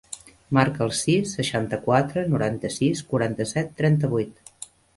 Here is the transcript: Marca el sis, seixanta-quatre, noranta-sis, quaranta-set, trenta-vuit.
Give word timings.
Marca 0.57 0.81
el 0.85 0.93
sis, 0.99 1.33
seixanta-quatre, 1.41 2.25
noranta-sis, 2.33 3.05
quaranta-set, 3.13 3.73
trenta-vuit. 3.83 4.63